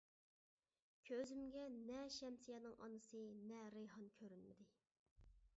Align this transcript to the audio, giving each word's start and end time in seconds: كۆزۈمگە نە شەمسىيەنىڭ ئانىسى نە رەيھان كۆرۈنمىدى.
كۆزۈمگە 1.09 1.61
نە 1.75 1.99
شەمسىيەنىڭ 2.17 2.75
ئانىسى 2.87 3.23
نە 3.53 3.63
رەيھان 3.79 4.13
كۆرۈنمىدى. 4.21 4.71